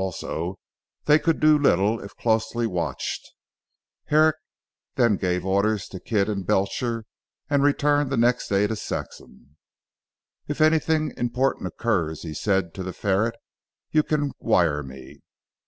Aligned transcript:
Also, 0.00 0.60
they 1.06 1.18
could 1.18 1.40
do 1.40 1.58
little 1.58 1.98
if 2.00 2.14
closely 2.14 2.68
watched. 2.68 3.32
Herrick 4.06 4.36
then 4.94 5.16
gave 5.16 5.40
his 5.42 5.46
orders 5.50 5.88
to 5.88 5.98
Kidd 5.98 6.28
and 6.28 6.46
Belcher, 6.46 7.04
and 7.50 7.64
returned 7.64 8.08
the 8.12 8.16
next 8.16 8.46
day 8.46 8.68
to 8.68 8.76
Saxham. 8.76 9.56
"If 10.46 10.60
anything 10.60 11.12
important 11.16 11.66
occurs," 11.66 12.22
he 12.22 12.32
said 12.32 12.74
to 12.74 12.84
the 12.84 12.92
ferret, 12.92 13.34
"you 13.90 14.04
can 14.04 14.30
wire 14.38 14.84
me." 14.84 15.18